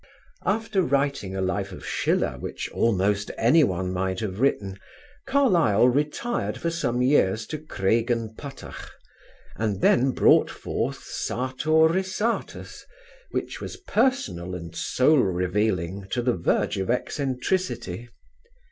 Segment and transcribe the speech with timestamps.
[0.47, 4.79] _After writing a life of Schiller which almost anyone might have written,
[5.27, 8.89] Carlyle retired for some years to Craigenputtoch,
[9.57, 12.83] and then brought forth Sartor Resartus,
[13.29, 18.09] which was personal and soul revealing to the verge of eccentricity.